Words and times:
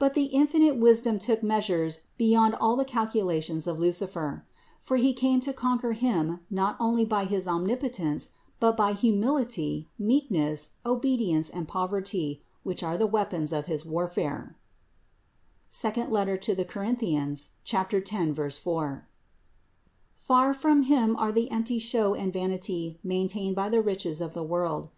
But 0.00 0.14
the 0.14 0.36
infinite 0.66 0.76
Wisdom 0.82 1.20
took 1.20 1.40
measures 1.40 2.00
beyond 2.18 2.56
all 2.56 2.74
the 2.74 2.84
calculations 2.84 3.68
of 3.68 3.78
Lucifer: 3.78 4.44
for 4.80 4.96
He 4.96 5.12
came 5.14 5.40
to 5.40 5.52
conquer 5.52 5.92
him 5.92 6.40
not 6.50 6.74
only 6.80 7.04
by 7.04 7.26
his 7.26 7.46
Omnipotence, 7.46 8.30
but 8.58 8.76
by 8.76 8.92
humility, 8.92 9.88
meek 10.00 10.28
ness, 10.32 10.70
obedience 10.84 11.48
and 11.48 11.68
poverty, 11.68 12.42
which 12.64 12.82
are 12.82 12.98
the 12.98 13.06
weapons 13.06 13.52
of 13.52 13.66
his 13.66 13.84
warfare 13.84 14.56
(II 15.84 15.92
Cor. 16.10 16.36
10, 16.36 18.34
4); 18.34 19.08
far 20.16 20.52
from 20.54 20.82
Him 20.82 21.14
are 21.14 21.30
the 21.30 21.50
empty 21.52 21.78
show 21.78 22.14
and 22.16 22.32
vanity 22.32 22.98
maintained 23.04 23.54
by 23.54 23.68
the 23.68 23.80
riches 23.80 24.20
of 24.20 24.34
the 24.34 24.42
world. 24.42 24.88